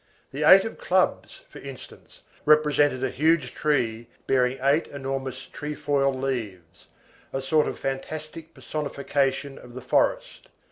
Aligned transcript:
The 0.31 0.41
eight 0.41 0.65
of 0.65 0.79
clubs, 0.79 1.41
for 1.47 1.59
instance, 1.59 2.23
represented 2.43 3.03
a 3.03 3.11
huge 3.11 3.53
tree 3.53 4.07
bearing 4.25 4.57
eight 4.59 4.87
enormous 4.87 5.45
trefoil 5.45 6.11
leaves, 6.11 6.87
a 7.31 7.39
sort 7.39 7.67
of 7.67 7.77
fantastic 7.77 8.55
personification 8.55 9.59
of 9.59 9.75
the 9.75 9.81
forest. 9.81 10.47